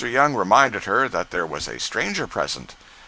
[0.07, 2.73] Young reminded her that there was a stranger present.